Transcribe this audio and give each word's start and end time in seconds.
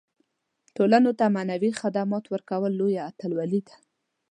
ټولنو 0.75 1.11
ته 1.19 1.25
معنوي 1.35 1.71
خدمات 1.81 2.23
ورکول 2.29 2.71
لویه 2.79 3.01
اتلولي 3.09 3.61
ده. 3.67 3.75